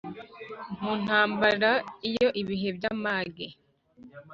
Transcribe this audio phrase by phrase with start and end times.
[0.81, 1.71] Mu ntambara,
[2.09, 3.47] iyo ibihe by’amage